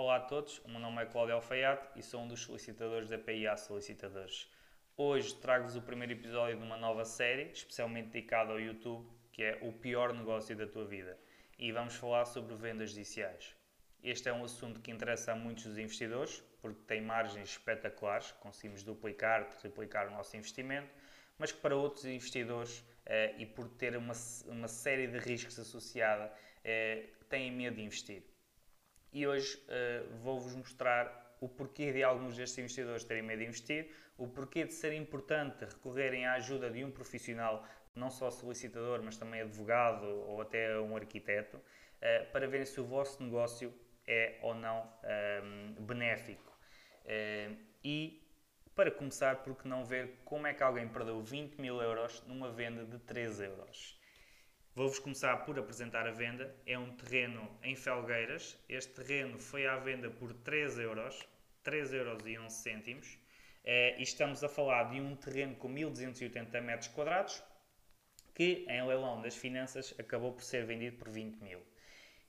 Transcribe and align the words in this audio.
Olá 0.00 0.14
a 0.14 0.20
todos, 0.20 0.60
o 0.60 0.68
meu 0.68 0.78
nome 0.78 1.02
é 1.02 1.06
Cláudio 1.06 1.34
Alfaiate 1.34 1.88
e 1.96 2.04
sou 2.04 2.20
um 2.20 2.28
dos 2.28 2.42
solicitadores 2.42 3.08
da 3.08 3.18
PIA 3.18 3.56
Solicitadores. 3.56 4.48
Hoje 4.96 5.34
trago-vos 5.34 5.74
o 5.74 5.82
primeiro 5.82 6.12
episódio 6.12 6.56
de 6.56 6.62
uma 6.62 6.76
nova 6.76 7.04
série, 7.04 7.50
especialmente 7.50 8.10
dedicada 8.10 8.52
ao 8.52 8.60
YouTube, 8.60 9.10
que 9.32 9.42
é 9.42 9.58
o 9.60 9.72
pior 9.72 10.14
negócio 10.14 10.54
da 10.54 10.68
tua 10.68 10.84
vida. 10.84 11.18
E 11.58 11.72
vamos 11.72 11.96
falar 11.96 12.26
sobre 12.26 12.54
vendas 12.54 12.90
judiciais. 12.90 13.56
Este 14.00 14.28
é 14.28 14.32
um 14.32 14.44
assunto 14.44 14.80
que 14.80 14.92
interessa 14.92 15.32
a 15.32 15.34
muitos 15.34 15.64
dos 15.64 15.76
investidores, 15.76 16.44
porque 16.62 16.80
tem 16.86 17.00
margens 17.00 17.50
espetaculares, 17.50 18.30
conseguimos 18.38 18.84
duplicar, 18.84 19.46
triplicar 19.56 20.06
o 20.06 20.12
nosso 20.12 20.36
investimento, 20.36 20.94
mas 21.36 21.50
que 21.50 21.58
para 21.58 21.74
outros 21.74 22.04
investidores 22.04 22.84
eh, 23.04 23.34
e 23.36 23.44
por 23.44 23.68
ter 23.68 23.96
uma, 23.96 24.14
uma 24.46 24.68
série 24.68 25.08
de 25.08 25.18
riscos 25.18 25.58
associada, 25.58 26.32
eh, 26.62 27.06
têm 27.28 27.50
medo 27.50 27.74
de 27.74 27.82
investir 27.82 28.22
e 29.12 29.26
hoje 29.26 29.56
uh, 29.56 30.16
vou-vos 30.18 30.54
mostrar 30.54 31.36
o 31.40 31.48
porquê 31.48 31.92
de 31.92 32.02
alguns 32.02 32.36
destes 32.36 32.58
investidores 32.58 33.04
terem 33.04 33.22
medo 33.22 33.40
de 33.40 33.46
investir, 33.46 33.90
o 34.16 34.26
porquê 34.26 34.64
de 34.64 34.72
ser 34.72 34.92
importante 34.92 35.64
recorrerem 35.64 36.26
à 36.26 36.34
ajuda 36.34 36.70
de 36.70 36.84
um 36.84 36.90
profissional, 36.90 37.64
não 37.94 38.10
só 38.10 38.30
solicitador, 38.30 39.02
mas 39.02 39.16
também 39.16 39.40
advogado 39.40 40.04
ou 40.04 40.40
até 40.40 40.78
um 40.80 40.96
arquiteto, 40.96 41.56
uh, 41.56 42.32
para 42.32 42.46
verem 42.46 42.66
se 42.66 42.80
o 42.80 42.84
vosso 42.84 43.22
negócio 43.22 43.72
é 44.06 44.38
ou 44.42 44.54
não 44.54 44.80
uh, 44.80 45.82
benéfico. 45.82 46.58
e 47.84 48.24
para 48.74 48.92
começar, 48.92 49.42
por 49.42 49.56
que 49.56 49.66
não 49.66 49.84
ver 49.84 50.20
como 50.24 50.46
é 50.46 50.54
que 50.54 50.62
alguém 50.62 50.88
perdeu 50.88 51.20
20 51.20 51.60
mil 51.60 51.82
euros 51.82 52.22
numa 52.28 52.48
venda 52.48 52.84
de 52.84 52.96
3 53.00 53.40
euros? 53.40 53.98
Vou-vos 54.78 55.00
começar 55.00 55.36
por 55.38 55.58
apresentar 55.58 56.06
a 56.06 56.12
venda. 56.12 56.54
É 56.64 56.78
um 56.78 56.94
terreno 56.94 57.50
em 57.64 57.74
Felgueiras. 57.74 58.56
Este 58.68 58.92
terreno 58.92 59.36
foi 59.36 59.66
à 59.66 59.76
venda 59.76 60.08
por 60.08 60.32
3 60.32 60.78
euros, 60.78 61.28
3 61.64 61.92
euros 61.94 62.24
e 62.24 62.38
11 62.38 62.54
cêntimos. 62.54 63.18
É, 63.64 63.98
e 63.98 64.04
estamos 64.04 64.44
a 64.44 64.48
falar 64.48 64.84
de 64.84 65.00
um 65.00 65.16
terreno 65.16 65.56
com 65.56 65.66
1280 65.66 66.60
metros 66.60 66.86
quadrados, 66.92 67.42
que 68.32 68.66
em 68.68 68.86
leilão 68.86 69.20
das 69.20 69.34
finanças 69.34 69.92
acabou 69.98 70.32
por 70.32 70.44
ser 70.44 70.64
vendido 70.64 70.96
por 70.96 71.10
20 71.10 71.42
mil. 71.42 71.60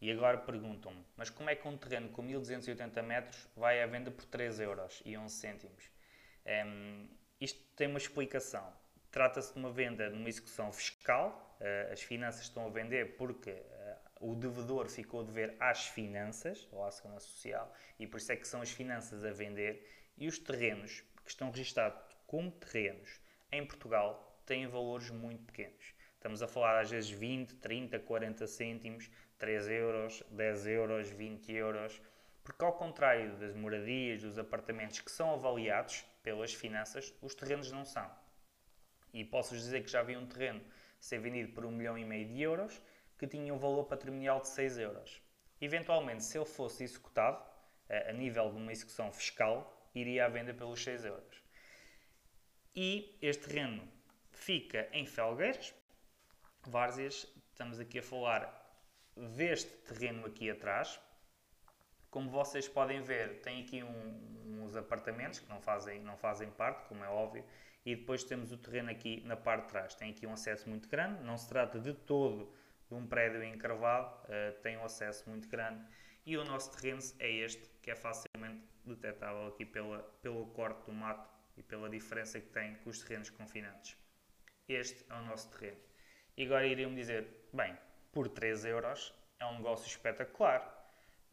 E 0.00 0.12
agora 0.12 0.38
perguntam-me, 0.38 1.04
mas 1.16 1.28
como 1.28 1.50
é 1.50 1.56
que 1.56 1.66
um 1.66 1.76
terreno 1.76 2.10
com 2.10 2.22
1280 2.22 3.02
metros 3.02 3.48
vai 3.56 3.82
à 3.82 3.86
venda 3.88 4.12
por 4.12 4.24
3 4.24 4.60
euros 4.60 5.02
e 5.04 5.18
11 5.18 5.34
cêntimos? 5.34 5.90
É, 6.44 6.64
isto 7.40 7.60
tem 7.74 7.88
uma 7.88 7.98
explicação. 7.98 8.72
Trata-se 9.10 9.52
de 9.52 9.58
uma 9.58 9.70
venda 9.70 10.10
de 10.10 10.16
uma 10.16 10.28
execução 10.28 10.72
fiscal, 10.72 11.56
uh, 11.60 11.92
as 11.92 12.02
finanças 12.02 12.42
estão 12.42 12.66
a 12.66 12.70
vender 12.70 13.16
porque 13.16 13.50
uh, 13.50 13.96
o 14.20 14.34
devedor 14.34 14.88
ficou 14.88 15.20
a 15.20 15.24
dever 15.24 15.56
às 15.60 15.86
finanças, 15.86 16.68
ou 16.72 16.84
à 16.84 16.90
Segurança 16.90 17.26
Social, 17.26 17.72
e 17.98 18.06
por 18.06 18.18
isso 18.18 18.32
é 18.32 18.36
que 18.36 18.46
são 18.46 18.60
as 18.60 18.70
finanças 18.70 19.24
a 19.24 19.30
vender, 19.30 19.88
e 20.16 20.26
os 20.26 20.38
terrenos 20.38 21.02
que 21.24 21.30
estão 21.30 21.50
registados 21.50 22.00
como 22.26 22.50
terrenos 22.50 23.20
em 23.52 23.64
Portugal 23.66 24.42
têm 24.44 24.66
valores 24.66 25.10
muito 25.10 25.44
pequenos. 25.44 25.94
Estamos 26.14 26.42
a 26.42 26.48
falar 26.48 26.80
às 26.80 26.90
vezes 26.90 27.10
20, 27.10 27.56
30, 27.56 27.98
40 28.00 28.46
cêntimos, 28.46 29.10
3 29.38 29.68
euros, 29.68 30.22
10 30.30 30.66
euros, 30.66 31.10
20 31.10 31.52
euros, 31.52 32.02
porque 32.42 32.64
ao 32.64 32.72
contrário 32.72 33.36
das 33.36 33.54
moradias, 33.54 34.22
dos 34.22 34.38
apartamentos 34.38 35.00
que 35.00 35.10
são 35.10 35.34
avaliados 35.34 36.04
pelas 36.22 36.54
finanças, 36.54 37.12
os 37.20 37.34
terrenos 37.34 37.70
não 37.70 37.84
são. 37.84 38.10
E 39.16 39.24
posso 39.24 39.54
dizer 39.54 39.82
que 39.82 39.90
já 39.90 40.02
vi 40.02 40.14
um 40.14 40.26
terreno 40.26 40.62
ser 41.00 41.18
vendido 41.18 41.50
por 41.54 41.64
um 41.64 41.70
milhão 41.70 41.96
e 41.96 42.04
meio 42.04 42.28
de 42.28 42.42
euros, 42.42 42.82
que 43.18 43.26
tinha 43.26 43.54
um 43.54 43.56
valor 43.56 43.84
patrimonial 43.84 44.42
de 44.42 44.48
6 44.48 44.76
euros. 44.76 45.22
Eventualmente, 45.58 46.22
se 46.22 46.36
ele 46.36 46.44
fosse 46.44 46.84
executado, 46.84 47.42
a 47.88 48.12
nível 48.12 48.50
de 48.50 48.58
uma 48.58 48.70
execução 48.70 49.10
fiscal, 49.10 49.90
iria 49.94 50.26
à 50.26 50.28
venda 50.28 50.52
pelos 50.52 50.84
6 50.84 51.06
euros. 51.06 51.42
E 52.74 53.16
este 53.22 53.48
terreno 53.48 53.90
fica 54.32 54.86
em 54.92 55.06
Felgueiras, 55.06 55.74
Várzeas, 56.66 57.26
estamos 57.52 57.80
aqui 57.80 58.00
a 58.00 58.02
falar 58.02 58.44
deste 59.16 59.70
terreno 59.88 60.26
aqui 60.26 60.50
atrás. 60.50 61.00
Como 62.10 62.30
vocês 62.30 62.68
podem 62.68 63.00
ver, 63.02 63.40
tem 63.40 63.62
aqui 63.62 63.82
um, 63.82 64.62
uns 64.62 64.76
apartamentos 64.76 65.38
que 65.38 65.48
não 65.48 65.60
fazem, 65.60 66.00
não 66.00 66.16
fazem 66.16 66.50
parte, 66.50 66.86
como 66.88 67.04
é 67.04 67.08
óbvio, 67.08 67.44
e 67.84 67.94
depois 67.94 68.24
temos 68.24 68.52
o 68.52 68.56
terreno 68.56 68.90
aqui 68.90 69.22
na 69.24 69.36
parte 69.36 69.64
de 69.64 69.68
trás. 69.68 69.94
Tem 69.94 70.10
aqui 70.10 70.26
um 70.26 70.32
acesso 70.32 70.68
muito 70.68 70.88
grande, 70.88 71.22
não 71.22 71.36
se 71.36 71.48
trata 71.48 71.78
de 71.78 71.92
todo 71.92 72.52
de 72.88 72.94
um 72.94 73.06
prédio 73.06 73.42
encravado, 73.42 74.14
uh, 74.24 74.60
tem 74.62 74.76
um 74.76 74.84
acesso 74.84 75.28
muito 75.28 75.48
grande 75.48 75.84
e 76.24 76.36
o 76.36 76.44
nosso 76.44 76.72
terreno 76.72 77.00
é 77.20 77.30
este, 77.30 77.70
que 77.80 77.90
é 77.90 77.94
facilmente 77.94 78.62
detectável 78.84 79.46
aqui 79.46 79.64
pela, 79.64 80.00
pelo 80.20 80.46
corte 80.46 80.84
do 80.86 80.92
mato 80.92 81.28
e 81.56 81.62
pela 81.62 81.88
diferença 81.88 82.40
que 82.40 82.48
tem 82.48 82.74
com 82.76 82.90
os 82.90 83.00
terrenos 83.00 83.30
confinados. 83.30 83.96
Este 84.68 85.04
é 85.08 85.14
o 85.14 85.22
nosso 85.22 85.48
terreno. 85.50 85.80
E 86.36 86.44
agora 86.44 86.66
iriam 86.66 86.92
dizer, 86.94 87.48
bem, 87.52 87.76
por 88.12 88.28
3 88.28 88.64
euros 88.64 89.14
é 89.38 89.46
um 89.46 89.58
negócio 89.58 89.86
espetacular, 89.86 90.85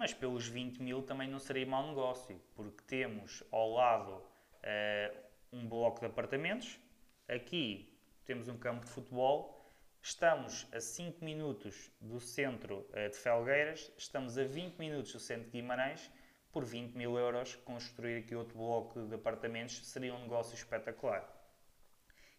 mas 0.00 0.14
pelos 0.14 0.48
20 0.48 0.82
mil 0.82 1.02
também 1.02 1.28
não 1.28 1.38
seria 1.38 1.66
mau 1.66 1.86
negócio, 1.86 2.40
porque 2.54 2.82
temos 2.86 3.44
ao 3.52 3.74
lado 3.74 4.12
uh, 4.14 5.16
um 5.52 5.68
bloco 5.68 6.00
de 6.00 6.06
apartamentos. 6.06 6.80
Aqui 7.28 7.94
temos 8.24 8.48
um 8.48 8.56
campo 8.56 8.86
de 8.86 8.90
futebol. 8.90 9.70
Estamos 10.00 10.66
a 10.72 10.80
5 10.80 11.22
minutos 11.22 11.90
do 12.00 12.18
centro 12.18 12.88
eh, 12.94 13.10
de 13.10 13.16
Felgueiras, 13.18 13.92
estamos 13.98 14.38
a 14.38 14.44
20 14.44 14.78
minutos 14.78 15.12
do 15.12 15.20
centro 15.20 15.44
de 15.44 15.50
Guimarães. 15.50 16.10
Por 16.50 16.64
20 16.64 16.94
mil 16.94 17.18
euros, 17.18 17.56
construir 17.56 18.20
aqui 18.20 18.34
outro 18.34 18.56
bloco 18.56 19.06
de 19.06 19.14
apartamentos 19.14 19.86
seria 19.86 20.14
um 20.14 20.22
negócio 20.22 20.54
espetacular. 20.54 21.30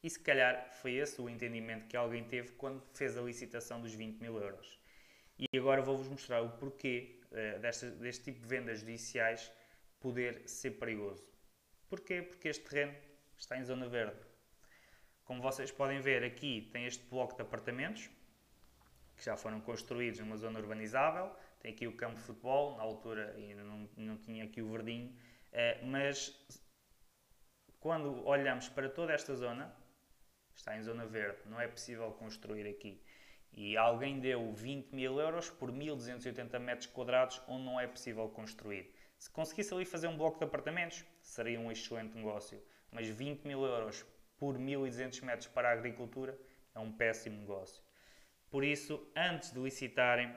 E 0.00 0.08
se 0.08 0.20
calhar 0.20 0.70
foi 0.80 0.92
esse 0.92 1.20
o 1.20 1.28
entendimento 1.28 1.88
que 1.88 1.96
alguém 1.96 2.22
teve 2.22 2.52
quando 2.52 2.80
fez 2.94 3.18
a 3.18 3.20
licitação 3.20 3.80
dos 3.80 3.92
20 3.92 4.20
mil 4.20 4.40
euros. 4.40 4.78
E 5.38 5.46
agora 5.56 5.80
vou-vos 5.80 6.08
mostrar 6.08 6.42
o 6.42 6.50
porquê 6.50 7.20
uh, 7.30 7.60
deste, 7.60 7.86
deste 7.90 8.24
tipo 8.24 8.40
de 8.40 8.46
vendas 8.46 8.80
judiciais 8.80 9.52
poder 10.00 10.48
ser 10.48 10.72
perigoso. 10.72 11.24
Porquê? 11.88 12.22
Porque 12.22 12.48
este 12.48 12.64
terreno 12.64 12.94
está 13.36 13.56
em 13.56 13.64
zona 13.64 13.88
verde. 13.88 14.18
Como 15.24 15.40
vocês 15.40 15.70
podem 15.70 16.00
ver, 16.00 16.24
aqui 16.24 16.68
tem 16.72 16.86
este 16.86 17.04
bloco 17.04 17.36
de 17.36 17.42
apartamentos 17.42 18.10
que 19.16 19.24
já 19.24 19.36
foram 19.36 19.60
construídos 19.60 20.20
numa 20.20 20.36
zona 20.36 20.58
urbanizável. 20.58 21.30
Tem 21.60 21.72
aqui 21.72 21.86
o 21.86 21.96
campo 21.96 22.16
de 22.16 22.22
futebol, 22.22 22.76
na 22.76 22.82
altura 22.82 23.34
ainda 23.36 23.64
não, 23.64 23.88
não 23.96 24.16
tinha 24.18 24.44
aqui 24.44 24.62
o 24.62 24.70
verdinho, 24.70 25.14
eh, 25.52 25.80
mas 25.84 26.32
quando 27.80 28.24
olhamos 28.24 28.68
para 28.68 28.88
toda 28.88 29.12
esta 29.12 29.34
zona, 29.34 29.74
está 30.54 30.76
em 30.76 30.82
zona 30.82 31.04
verde, 31.04 31.40
não 31.46 31.60
é 31.60 31.66
possível 31.66 32.10
construir 32.12 32.68
aqui. 32.68 33.02
E 33.52 33.76
alguém 33.76 34.20
deu 34.20 34.52
20 34.52 34.92
mil 34.92 35.18
euros 35.18 35.50
por 35.50 35.72
1280 35.72 36.58
metros 36.58 36.86
quadrados 36.86 37.42
onde 37.48 37.64
não 37.64 37.80
é 37.80 37.86
possível 37.86 38.28
construir. 38.28 38.92
Se 39.18 39.28
conseguisse 39.30 39.74
ali 39.74 39.84
fazer 39.84 40.06
um 40.06 40.16
bloco 40.16 40.38
de 40.38 40.44
apartamentos, 40.44 41.04
seria 41.20 41.58
um 41.58 41.70
excelente 41.72 42.16
negócio. 42.16 42.62
Mas 42.92 43.08
20 43.08 43.44
mil 43.44 43.64
euros 43.64 44.06
por 44.38 44.58
1200 44.58 45.20
metros 45.22 45.48
para 45.48 45.70
a 45.70 45.72
agricultura 45.72 46.38
é 46.74 46.78
um 46.78 46.92
péssimo 46.92 47.36
negócio. 47.38 47.82
Por 48.50 48.64
isso, 48.64 49.10
antes 49.16 49.52
de 49.52 49.58
licitarem, 49.58 50.34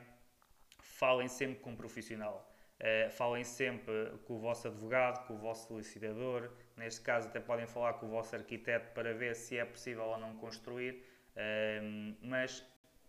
falem 0.80 1.28
sempre 1.28 1.60
com 1.62 1.72
um 1.72 1.76
profissional. 1.76 2.48
Uh, 2.80 3.12
falem 3.12 3.44
sempre 3.44 3.94
com 4.26 4.38
o 4.38 4.40
vosso 4.40 4.68
advogado, 4.68 5.28
com 5.28 5.36
o 5.36 5.38
vosso 5.38 5.68
solicitador. 5.68 6.52
Neste 6.76 7.02
caso, 7.02 7.28
até 7.28 7.40
podem 7.40 7.68
falar 7.68 7.94
com 7.94 8.08
o 8.08 8.10
vosso 8.10 8.36
arquiteto 8.36 8.92
para 8.94 9.14
ver 9.14 9.36
se 9.36 9.56
é 9.58 9.64
possível 9.64 10.06
ou 10.06 10.18
não 10.18 10.36
construir. 10.38 11.06
Uh, 11.36 12.18
mas 12.22 12.66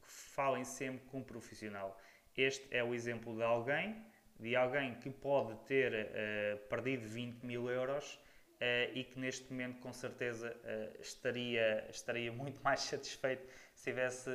falem 0.07 0.65
sempre 0.65 1.07
com 1.07 1.19
um 1.19 1.25
profissional. 1.25 1.99
Este 2.37 2.67
é 2.75 2.83
o 2.83 2.95
exemplo 2.95 3.35
de 3.37 3.43
alguém 3.43 4.03
de 4.43 4.57
alguém 4.57 4.95
que 4.97 5.09
pode 5.09 5.55
ter 5.67 5.93
uh, 5.93 6.69
perdido 6.69 7.07
20 7.07 7.47
mil 7.47 7.71
euros 7.71 8.15
uh, 8.15 8.93
e 8.93 9.05
que 9.05 9.19
neste 9.19 9.51
momento 9.53 9.79
com 9.79 9.93
certeza 9.93 10.51
uh, 10.51 11.01
estaria, 11.01 11.87
estaria 11.89 12.33
muito 12.33 12.61
mais 12.65 12.81
satisfeito 12.81 13.47
se 13.75 13.85
tivesse 13.85 14.31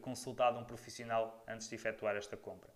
consultado 0.00 0.58
um 0.58 0.64
profissional 0.64 1.44
antes 1.48 1.68
de 1.68 1.76
efetuar 1.76 2.16
esta 2.16 2.36
compra. 2.36 2.70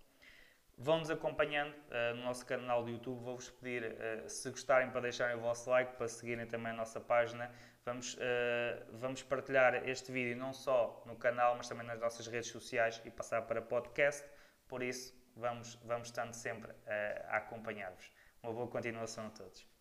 Vão-nos 0.79 1.09
acompanhando 1.09 1.75
no 2.15 2.23
nosso 2.23 2.45
canal 2.45 2.83
do 2.83 2.91
YouTube. 2.91 3.23
Vou-vos 3.23 3.49
pedir, 3.49 3.95
se 4.29 4.49
gostarem, 4.51 4.91
para 4.91 5.01
deixarem 5.01 5.35
o 5.35 5.39
vosso 5.39 5.69
like, 5.69 5.97
para 5.97 6.07
seguirem 6.07 6.45
também 6.45 6.71
a 6.71 6.75
nossa 6.75 7.01
página. 7.01 7.51
Vamos, 7.83 8.15
vamos 8.91 9.23
partilhar 9.23 9.87
este 9.89 10.11
vídeo 10.11 10.37
não 10.37 10.53
só 10.53 11.01
no 11.05 11.15
canal, 11.15 11.55
mas 11.55 11.67
também 11.67 11.85
nas 11.87 11.99
nossas 11.99 12.27
redes 12.27 12.51
sociais 12.51 13.01
e 13.03 13.09
passar 13.09 13.41
para 13.41 13.59
podcast. 13.59 14.23
Por 14.67 14.83
isso, 14.83 15.15
vamos, 15.35 15.75
vamos 15.83 16.09
estando 16.09 16.33
sempre 16.33 16.71
a 17.27 17.37
acompanhar-vos. 17.37 18.11
Uma 18.43 18.53
boa 18.53 18.67
continuação 18.67 19.25
a 19.25 19.29
todos. 19.31 19.76